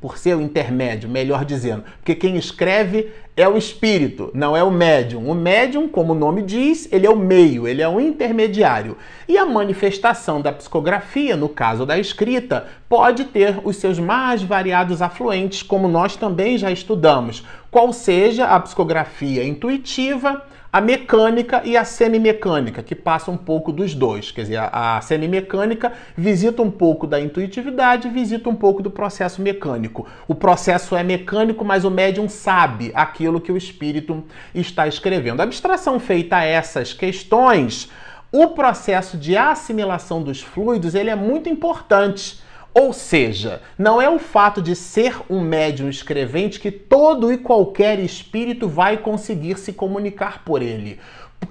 por 0.00 0.18
seu 0.18 0.40
intermédio, 0.40 1.08
melhor 1.08 1.44
dizendo. 1.44 1.84
Porque 1.98 2.12
quem 2.12 2.36
escreve 2.36 3.12
é 3.36 3.48
o 3.48 3.56
espírito, 3.56 4.32
não 4.34 4.56
é 4.56 4.64
o 4.64 4.70
médium. 4.70 5.30
O 5.30 5.34
médium, 5.34 5.86
como 5.86 6.12
o 6.12 6.16
nome 6.16 6.42
diz, 6.42 6.88
ele 6.90 7.06
é 7.06 7.10
o 7.10 7.14
meio, 7.14 7.68
ele 7.68 7.80
é 7.80 7.88
o 7.88 8.00
intermediário. 8.00 8.96
E 9.28 9.38
a 9.38 9.46
manifestação 9.46 10.40
da 10.40 10.50
psicografia, 10.50 11.36
no 11.36 11.48
caso 11.48 11.86
da 11.86 11.96
escrita, 11.96 12.66
pode 12.88 13.26
ter 13.26 13.60
os 13.62 13.76
seus 13.76 14.00
mais 14.00 14.42
variados 14.42 15.00
afluentes, 15.00 15.62
como 15.62 15.86
nós 15.86 16.16
também 16.16 16.58
já 16.58 16.72
estudamos, 16.72 17.44
qual 17.70 17.92
seja 17.92 18.46
a 18.46 18.58
psicografia 18.58 19.44
intuitiva 19.44 20.42
a 20.74 20.80
mecânica 20.80 21.62
e 21.64 21.76
a 21.76 21.84
semimecânica, 21.84 22.82
que 22.82 22.96
passa 22.96 23.30
um 23.30 23.36
pouco 23.36 23.70
dos 23.70 23.94
dois. 23.94 24.32
Quer 24.32 24.40
dizer, 24.40 24.56
a, 24.56 24.96
a 24.96 25.00
semimecânica 25.00 25.92
visita 26.16 26.62
um 26.62 26.70
pouco 26.70 27.06
da 27.06 27.20
intuitividade, 27.20 28.08
visita 28.08 28.50
um 28.50 28.56
pouco 28.56 28.82
do 28.82 28.90
processo 28.90 29.40
mecânico. 29.40 30.04
O 30.26 30.34
processo 30.34 30.96
é 30.96 31.04
mecânico, 31.04 31.64
mas 31.64 31.84
o 31.84 31.90
médium 31.92 32.28
sabe 32.28 32.90
aquilo 32.92 33.40
que 33.40 33.52
o 33.52 33.56
espírito 33.56 34.24
está 34.52 34.88
escrevendo. 34.88 35.38
A 35.38 35.44
abstração 35.44 36.00
feita 36.00 36.38
a 36.38 36.44
essas 36.44 36.92
questões, 36.92 37.88
o 38.32 38.48
processo 38.48 39.16
de 39.16 39.36
assimilação 39.36 40.24
dos 40.24 40.42
fluidos, 40.42 40.96
ele 40.96 41.08
é 41.08 41.14
muito 41.14 41.48
importante 41.48 42.42
ou 42.74 42.92
seja, 42.92 43.62
não 43.78 44.02
é 44.02 44.10
o 44.10 44.18
fato 44.18 44.60
de 44.60 44.74
ser 44.74 45.22
um 45.30 45.40
médium 45.40 45.88
escrevente 45.88 46.58
que 46.58 46.72
todo 46.72 47.32
e 47.32 47.38
qualquer 47.38 48.00
espírito 48.00 48.68
vai 48.68 48.96
conseguir 48.96 49.56
se 49.58 49.72
comunicar 49.72 50.44
por 50.44 50.60
ele. 50.60 50.98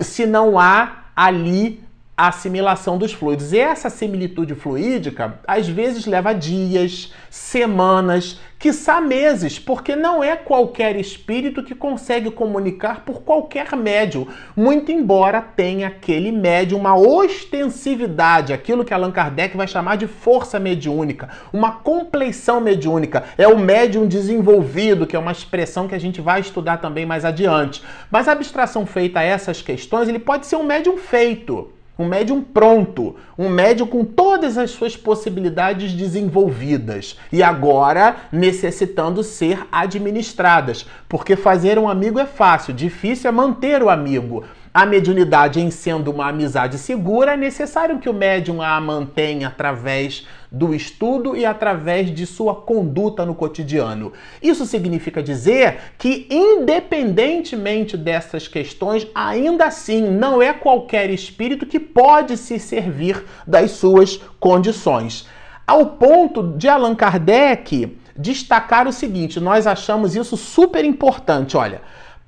Se 0.02 0.26
não 0.26 0.60
há 0.60 1.06
ali 1.16 1.82
a 2.16 2.28
assimilação 2.28 2.98
dos 2.98 3.12
fluidos. 3.12 3.54
E 3.54 3.60
essa 3.60 3.90
similitude 3.90 4.54
fluídica 4.54 5.40
às 5.48 5.68
vezes 5.68 6.06
leva 6.06 6.34
dias, 6.34 7.12
semanas, 7.30 8.40
quiçá 8.60 9.02
meses, 9.02 9.60
porque 9.60 9.96
não 9.96 10.24
é 10.24 10.36
qualquer 10.36 10.96
espírito 10.96 11.64
que 11.64 11.76
consegue 11.76 12.32
comunicar 12.32 13.02
por 13.04 13.22
qualquer 13.24 13.76
médium, 13.76 14.28
muito 14.56 14.92
embora 14.92 15.42
tenha 15.42 15.88
aquele 15.88 16.32
médium 16.32 16.80
uma 16.80 16.96
ostensividade, 16.96 18.54
aquilo 18.54 18.86
que 18.86 18.94
Allan 18.94 19.12
Kardec 19.12 19.58
vai 19.58 19.68
chamar 19.68 19.98
de 19.98 20.08
força 20.08 20.60
mediúnica, 20.60 21.30
uma 21.52 21.72
compleição 21.72 22.62
mediúnica. 22.62 23.26
É 23.38 23.48
o 23.48 23.58
médium 23.58 24.08
desenvolvido, 24.08 25.06
que 25.06 25.16
é 25.16 25.20
uma 25.20 25.32
expressão 25.32 25.88
que 25.88 25.96
a 25.96 26.00
gente 26.00 26.22
vai 26.22 26.40
estudar 26.40 26.78
também 26.78 27.06
mais 27.06 27.26
adiante. 27.26 27.84
Mas 28.10 28.28
a 28.28 28.32
abstração 28.32 28.86
feita 28.86 29.20
a 29.20 29.24
essas 29.24 29.62
questões, 29.62 30.08
ele 30.08 30.20
pode 30.20 30.46
ser 30.46 30.56
um 30.56 30.64
médium 30.64 30.98
feito 30.98 31.70
um 31.98 32.06
médium 32.06 32.42
pronto, 32.42 33.16
um 33.38 33.50
médium 33.50 33.86
com 33.86 34.04
todas 34.04 34.58
as 34.58 34.72
suas 34.72 34.98
possibilidades 34.98 35.94
desenvolvidas 35.94 37.18
e 37.32 37.44
agora 37.44 38.16
necessitando 38.32 39.24
ser 39.24 39.68
administradas, 39.72 40.88
porque 41.08 41.36
fazer 41.36 41.78
um 41.78 41.88
amigo 41.88 42.20
é 42.20 42.26
fácil, 42.26 42.74
difícil 42.74 43.30
é 43.30 43.32
manter 43.32 43.84
o 43.84 43.90
amigo. 43.90 44.44
A 44.74 44.88
mediunidade, 44.88 45.60
em 45.60 45.70
sendo 45.70 46.10
uma 46.10 46.30
amizade 46.30 46.80
segura, 46.80 47.34
é 47.34 47.38
necessário 47.38 48.00
que 48.00 48.10
o 48.10 48.14
médium 48.14 48.60
a 48.60 48.82
mantenha 48.82 49.50
através 49.50 50.26
do 50.52 50.74
estudo 50.74 51.36
e 51.36 51.46
através 51.46 52.10
de 52.12 52.26
sua 52.26 52.56
conduta 52.56 53.24
no 53.24 53.36
cotidiano. 53.36 54.12
Isso 54.42 54.66
significa 54.66 55.22
dizer 55.22 55.78
que, 55.96 56.26
independentemente 56.28 57.96
dessas 57.96 58.48
questões, 58.48 59.06
ainda 59.14 59.66
assim 59.66 60.10
não 60.10 60.42
é 60.42 60.52
qualquer 60.54 61.12
espírito 61.12 61.68
que 61.68 61.80
pode 61.80 62.36
se 62.36 62.58
servir 62.58 63.24
das 63.46 63.72
suas 63.72 64.18
condições. 64.40 65.28
Ao 65.68 65.86
ponto 65.86 66.42
de 66.58 66.68
Allan 66.68 66.96
Kardec 66.96 67.96
destacar 68.18 68.88
o 68.88 68.92
seguinte: 68.92 69.40
nós 69.40 69.68
achamos 69.68 70.16
isso 70.16 70.36
super 70.36 70.84
importante. 70.84 71.56
Olha, 71.56 71.82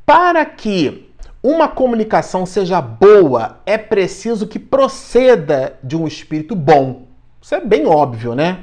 para 0.06 0.46
que 0.46 1.10
uma 1.48 1.68
comunicação 1.68 2.44
seja 2.44 2.82
boa, 2.82 3.60
é 3.68 3.78
preciso 3.78 4.48
que 4.48 4.58
proceda 4.58 5.78
de 5.84 5.96
um 5.96 6.08
espírito 6.08 6.56
bom. 6.56 7.04
Isso 7.40 7.54
é 7.54 7.62
bem 7.62 7.86
óbvio, 7.86 8.34
né? 8.34 8.62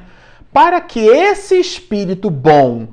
Para 0.52 0.80
que 0.80 0.98
esse 0.98 1.54
espírito 1.60 2.28
bom 2.28 2.88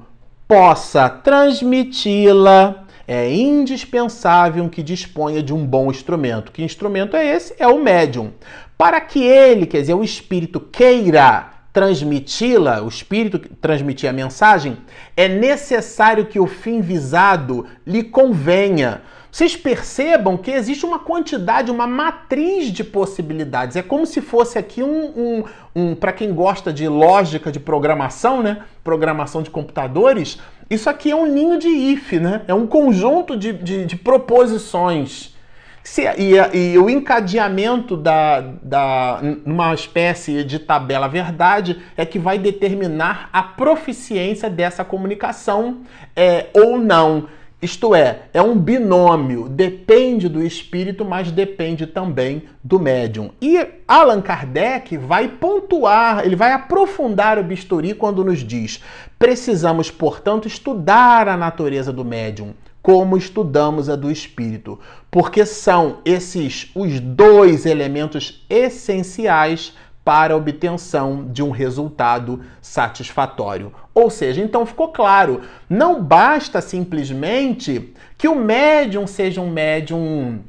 possa 0.47 1.09
transmiti-la, 1.09 2.85
é 3.07 3.33
indispensável 3.33 4.69
que 4.69 4.83
disponha 4.83 5.41
de 5.41 5.55
um 5.55 5.65
bom 5.65 5.89
instrumento. 5.89 6.51
Que 6.51 6.61
instrumento 6.61 7.17
é 7.17 7.25
esse? 7.25 7.55
É 7.57 7.67
o 7.67 7.81
médium. 7.81 8.31
Para 8.77 9.01
que 9.01 9.23
ele, 9.23 9.65
quer 9.65 9.81
dizer, 9.81 9.95
o 9.95 10.03
espírito 10.03 10.59
queira 10.59 11.49
transmiti-la, 11.73 12.83
o 12.83 12.87
espírito 12.87 13.39
transmitir 13.55 14.07
a 14.07 14.13
mensagem, 14.13 14.77
é 15.17 15.27
necessário 15.27 16.27
que 16.27 16.39
o 16.39 16.45
fim 16.45 16.79
visado 16.79 17.65
lhe 17.87 18.03
convenha. 18.03 19.01
Vocês 19.31 19.55
percebam 19.55 20.37
que 20.37 20.49
existe 20.49 20.85
uma 20.85 20.99
quantidade, 20.99 21.69
uma 21.69 21.85
matriz 21.85 22.71
de 22.71 22.83
possibilidades. 22.83 23.75
É 23.75 23.81
como 23.81 24.05
se 24.05 24.21
fosse 24.21 24.57
aqui 24.57 24.81
um, 24.81 25.05
um, 25.05 25.43
um 25.75 25.95
para 25.95 26.11
quem 26.11 26.33
gosta 26.33 26.73
de 26.73 26.87
lógica 26.87 27.51
de 27.51 27.59
programação, 27.59 28.41
né? 28.41 28.63
Programação 28.83 29.43
de 29.43 29.51
computadores, 29.51 30.39
isso 30.69 30.87
aqui 30.87 31.09
é 31.09 31.15
um 31.15 31.25
ninho 31.25 31.57
de 31.57 31.67
if, 31.67 32.13
né? 32.13 32.43
É 32.47 32.53
um 32.53 32.67
conjunto 32.67 33.35
de, 33.35 33.53
de, 33.53 33.85
de 33.85 33.95
proposições. 33.95 35.35
Se, 35.81 36.03
e, 36.17 36.35
e, 36.53 36.77
o 36.77 36.89
encadeamento 36.89 37.97
da, 37.97 38.41
da, 38.61 39.19
numa 39.43 39.73
espécie 39.73 40.43
de 40.43 40.59
tabela 40.59 41.07
verdade 41.07 41.81
é 41.97 42.05
que 42.05 42.19
vai 42.19 42.37
determinar 42.37 43.29
a 43.33 43.41
proficiência 43.41 44.49
dessa 44.49 44.85
comunicação 44.85 45.81
é, 46.15 46.47
ou 46.53 46.77
não. 46.77 47.27
Isto 47.61 47.93
é, 47.93 48.21
é 48.33 48.41
um 48.41 48.57
binômio, 48.57 49.49
depende 49.49 50.29
do 50.29 50.41
espírito, 50.41 51.03
mas 51.03 51.29
depende 51.29 51.85
também 51.85 52.43
do 52.63 52.79
médium. 52.79 53.31
E 53.41 53.65
Allan 53.85 54.21
Kardec 54.21 54.95
vai 54.95 55.27
pontuar, 55.27 56.25
ele 56.25 56.37
vai 56.37 56.53
aprofundar 56.53 57.37
o 57.37 57.43
bisturi 57.43 57.93
quando 57.93 58.23
nos 58.23 58.39
diz: 58.39 58.81
precisamos, 59.17 59.91
portanto, 59.91 60.47
estudar 60.47 61.27
a 61.27 61.35
natureza 61.35 61.91
do 61.91 62.05
médium, 62.05 62.53
como 62.81 63.17
estudamos 63.17 63.89
a 63.89 63.95
do 63.97 64.09
espírito, 64.09 64.79
porque 65.11 65.45
são 65.45 65.97
esses 66.05 66.71
os 66.73 67.01
dois 67.01 67.65
elementos 67.65 68.45
essenciais 68.49 69.73
para 70.09 70.35
obtenção 70.35 71.27
de 71.31 71.43
um 71.43 71.51
resultado 71.51 72.41
satisfatório. 72.59 73.71
Ou 73.93 74.09
seja, 74.09 74.41
então 74.41 74.65
ficou 74.65 74.87
claro, 74.87 75.41
não 75.69 76.01
basta 76.03 76.61
simplesmente 76.61 77.93
que 78.17 78.27
o 78.27 78.33
médium 78.33 79.05
seja 79.05 79.39
um 79.39 79.51
médium 79.51 80.39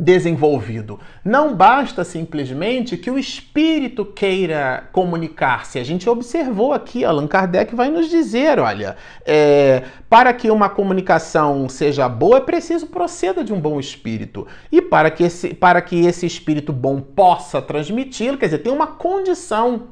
desenvolvido. 0.00 0.98
Não 1.24 1.54
basta 1.54 2.02
simplesmente 2.02 2.96
que 2.96 3.10
o 3.10 3.18
espírito 3.18 4.04
queira 4.04 4.88
comunicar-se. 4.92 5.78
A 5.78 5.84
gente 5.84 6.08
observou 6.08 6.72
aqui, 6.72 7.04
Allan 7.04 7.26
Kardec 7.26 7.74
vai 7.74 7.90
nos 7.90 8.08
dizer: 8.08 8.58
olha, 8.58 8.96
é, 9.24 9.84
para 10.08 10.32
que 10.32 10.50
uma 10.50 10.68
comunicação 10.68 11.68
seja 11.68 12.08
boa, 12.08 12.38
é 12.38 12.40
preciso 12.40 12.86
proceda 12.86 13.44
de 13.44 13.52
um 13.52 13.60
bom 13.60 13.78
espírito. 13.78 14.46
E 14.72 14.80
para 14.80 15.10
que 15.10 15.24
esse, 15.24 15.54
para 15.54 15.82
que 15.82 16.06
esse 16.06 16.26
espírito 16.26 16.72
bom 16.72 17.00
possa 17.00 17.60
transmiti-lo, 17.60 18.38
quer 18.38 18.46
dizer, 18.46 18.58
tem 18.58 18.72
uma 18.72 18.86
condição. 18.86 19.88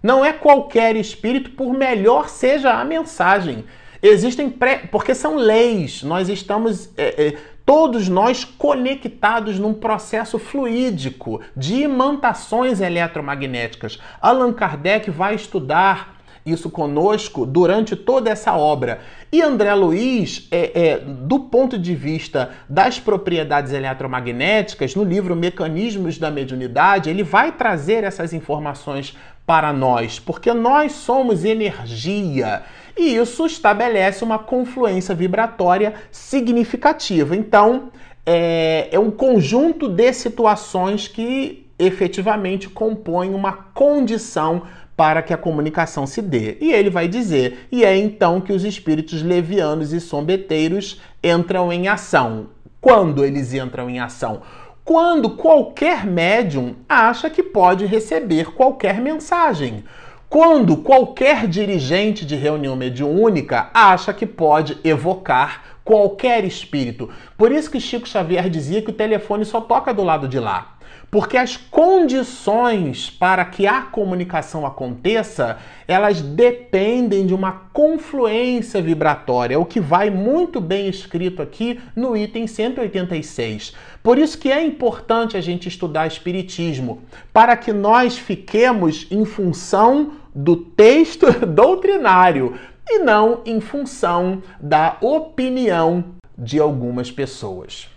Não 0.00 0.24
é 0.24 0.32
qualquer 0.32 0.94
espírito, 0.94 1.50
por 1.50 1.74
melhor 1.74 2.28
seja 2.28 2.74
a 2.74 2.84
mensagem. 2.84 3.64
Existem 4.00 4.48
pré... 4.48 4.86
porque 4.90 5.12
são 5.12 5.36
leis. 5.36 6.04
Nós 6.04 6.28
estamos 6.28 6.88
é, 6.96 7.26
é, 7.26 7.34
todos 7.68 8.08
nós 8.08 8.46
conectados 8.46 9.58
num 9.58 9.74
processo 9.74 10.38
fluídico 10.38 11.42
de 11.54 11.82
imantações 11.82 12.80
eletromagnéticas. 12.80 13.98
Allan 14.22 14.54
Kardec 14.54 15.10
vai 15.10 15.34
estudar 15.34 16.16
isso 16.46 16.70
conosco 16.70 17.44
durante 17.44 17.94
toda 17.94 18.30
essa 18.30 18.56
obra. 18.56 19.00
E 19.30 19.42
André 19.42 19.74
Luiz, 19.74 20.48
é, 20.50 20.80
é, 20.80 20.98
do 20.98 21.40
ponto 21.40 21.78
de 21.78 21.94
vista 21.94 22.52
das 22.66 22.98
propriedades 22.98 23.70
eletromagnéticas, 23.70 24.94
no 24.94 25.04
livro 25.04 25.36
Mecanismos 25.36 26.16
da 26.16 26.30
Mediunidade, 26.30 27.10
ele 27.10 27.22
vai 27.22 27.52
trazer 27.52 28.02
essas 28.02 28.32
informações 28.32 29.14
para 29.48 29.72
nós, 29.72 30.18
porque 30.20 30.52
nós 30.52 30.92
somos 30.92 31.42
energia 31.42 32.64
e 32.94 33.16
isso 33.16 33.46
estabelece 33.46 34.22
uma 34.22 34.38
confluência 34.38 35.14
vibratória 35.14 35.94
significativa. 36.12 37.34
Então, 37.34 37.90
é, 38.26 38.88
é 38.92 38.98
um 38.98 39.10
conjunto 39.10 39.88
de 39.88 40.12
situações 40.12 41.08
que 41.08 41.66
efetivamente 41.78 42.68
compõem 42.68 43.34
uma 43.34 43.54
condição 43.54 44.64
para 44.94 45.22
que 45.22 45.32
a 45.32 45.38
comunicação 45.38 46.06
se 46.06 46.20
dê. 46.20 46.58
E 46.60 46.70
ele 46.70 46.90
vai 46.90 47.08
dizer: 47.08 47.68
e 47.72 47.86
é 47.86 47.96
então 47.96 48.42
que 48.42 48.52
os 48.52 48.64
espíritos 48.64 49.22
levianos 49.22 49.94
e 49.94 50.00
sombeteiros 50.00 51.00
entram 51.24 51.72
em 51.72 51.88
ação. 51.88 52.48
Quando 52.82 53.24
eles 53.24 53.54
entram 53.54 53.88
em 53.88 53.98
ação? 53.98 54.42
Quando 54.88 55.28
qualquer 55.28 56.06
médium 56.06 56.74
acha 56.88 57.28
que 57.28 57.42
pode 57.42 57.84
receber 57.84 58.54
qualquer 58.54 59.02
mensagem. 59.02 59.84
Quando 60.30 60.78
qualquer 60.78 61.46
dirigente 61.46 62.24
de 62.24 62.34
reunião 62.34 62.74
mediúnica 62.74 63.68
acha 63.74 64.14
que 64.14 64.24
pode 64.24 64.78
evocar 64.82 65.76
qualquer 65.84 66.42
espírito. 66.42 67.10
Por 67.36 67.52
isso 67.52 67.70
que 67.70 67.78
Chico 67.78 68.08
Xavier 68.08 68.48
dizia 68.48 68.80
que 68.80 68.88
o 68.88 68.94
telefone 68.94 69.44
só 69.44 69.60
toca 69.60 69.92
do 69.92 70.02
lado 70.02 70.26
de 70.26 70.40
lá. 70.40 70.77
Porque 71.10 71.38
as 71.38 71.56
condições 71.56 73.08
para 73.08 73.44
que 73.44 73.66
a 73.66 73.80
comunicação 73.80 74.66
aconteça, 74.66 75.58
elas 75.86 76.20
dependem 76.20 77.26
de 77.26 77.32
uma 77.32 77.52
confluência 77.72 78.82
vibratória, 78.82 79.58
o 79.58 79.64
que 79.64 79.80
vai 79.80 80.10
muito 80.10 80.60
bem 80.60 80.86
escrito 80.86 81.40
aqui 81.40 81.80
no 81.96 82.14
item 82.14 82.46
186. 82.46 83.72
Por 84.02 84.18
isso 84.18 84.36
que 84.36 84.52
é 84.52 84.62
importante 84.62 85.36
a 85.36 85.40
gente 85.40 85.66
estudar 85.68 86.06
espiritismo, 86.06 87.02
para 87.32 87.56
que 87.56 87.72
nós 87.72 88.18
fiquemos 88.18 89.06
em 89.10 89.24
função 89.24 90.12
do 90.34 90.56
texto 90.56 91.26
doutrinário 91.46 92.54
e 92.86 92.98
não 92.98 93.40
em 93.46 93.60
função 93.60 94.42
da 94.60 94.98
opinião 95.00 96.04
de 96.36 96.58
algumas 96.58 97.10
pessoas. 97.10 97.88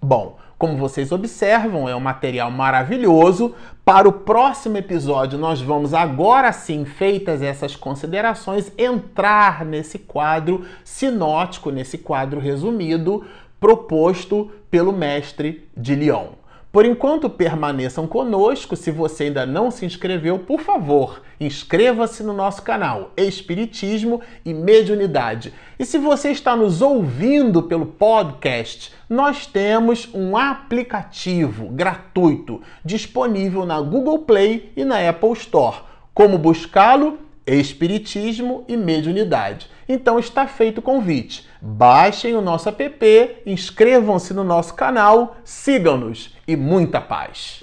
Bom, 0.00 0.38
como 0.58 0.76
vocês 0.76 1.12
observam, 1.12 1.88
é 1.88 1.94
um 1.94 2.00
material 2.00 2.50
maravilhoso. 2.50 3.54
Para 3.84 4.08
o 4.08 4.12
próximo 4.12 4.76
episódio, 4.76 5.38
nós 5.38 5.60
vamos 5.60 5.92
agora 5.92 6.52
sim, 6.52 6.84
feitas 6.84 7.42
essas 7.42 7.76
considerações, 7.76 8.72
entrar 8.78 9.64
nesse 9.64 9.98
quadro 9.98 10.64
sinótico, 10.84 11.70
nesse 11.70 11.98
quadro 11.98 12.40
resumido, 12.40 13.24
proposto 13.60 14.50
pelo 14.70 14.92
mestre 14.92 15.68
de 15.76 15.94
Lyon. 15.94 16.43
Por 16.74 16.84
enquanto, 16.84 17.30
permaneçam 17.30 18.04
conosco. 18.04 18.74
Se 18.74 18.90
você 18.90 19.26
ainda 19.26 19.46
não 19.46 19.70
se 19.70 19.86
inscreveu, 19.86 20.40
por 20.40 20.58
favor, 20.58 21.22
inscreva-se 21.38 22.24
no 22.24 22.32
nosso 22.32 22.62
canal 22.62 23.12
Espiritismo 23.16 24.20
e 24.44 24.52
Mediunidade. 24.52 25.54
E 25.78 25.84
se 25.84 25.98
você 25.98 26.32
está 26.32 26.56
nos 26.56 26.82
ouvindo 26.82 27.62
pelo 27.62 27.86
podcast, 27.86 28.92
nós 29.08 29.46
temos 29.46 30.08
um 30.12 30.36
aplicativo 30.36 31.68
gratuito 31.68 32.60
disponível 32.84 33.64
na 33.64 33.80
Google 33.80 34.18
Play 34.24 34.72
e 34.76 34.84
na 34.84 35.08
Apple 35.08 35.34
Store. 35.34 35.76
Como 36.12 36.36
buscá-lo? 36.38 37.20
Espiritismo 37.46 38.64
e 38.66 38.76
Mediunidade. 38.76 39.68
Então 39.88 40.18
está 40.18 40.48
feito 40.48 40.78
o 40.78 40.82
convite. 40.82 41.46
Baixem 41.62 42.34
o 42.34 42.40
nosso 42.40 42.68
app, 42.68 43.36
inscrevam-se 43.46 44.34
no 44.34 44.42
nosso 44.42 44.74
canal, 44.74 45.36
sigam-nos 45.44 46.33
e 46.46 46.56
muita 46.56 47.00
paz. 47.00 47.60